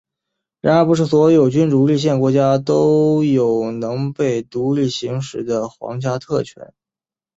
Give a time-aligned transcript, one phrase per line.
[0.61, 6.73] 然而不是所有君主立宪国家都有能被独立行使的皇家特权。